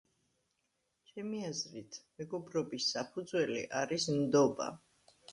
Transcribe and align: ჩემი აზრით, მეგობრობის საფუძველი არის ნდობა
ჩემი 1.09 1.41
აზრით, 1.49 1.99
მეგობრობის 2.21 2.87
საფუძველი 2.95 3.59
არის 3.83 4.07
ნდობა 4.15 4.71